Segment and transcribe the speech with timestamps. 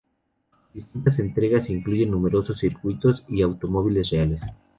[0.73, 4.41] Las distintas entregas incluyen numerosos circuitos y automóviles reales.